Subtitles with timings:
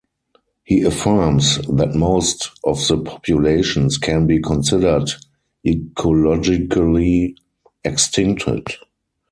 [0.63, 5.11] He affirms that most of the populations can be considered
[5.63, 7.35] ecologically
[7.85, 8.65] extincted.